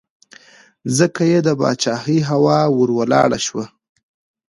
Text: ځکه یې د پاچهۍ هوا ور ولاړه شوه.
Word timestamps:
ځکه 0.97 1.21
یې 1.31 1.39
د 1.47 1.49
پاچهۍ 1.59 2.19
هوا 2.29 2.59
ور 2.77 2.89
ولاړه 2.97 3.39
شوه. 3.45 3.65